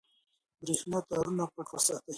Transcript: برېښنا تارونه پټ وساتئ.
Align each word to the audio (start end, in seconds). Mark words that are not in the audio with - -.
برېښنا 0.61 0.99
تارونه 1.09 1.43
پټ 1.53 1.67
وساتئ. 1.73 2.09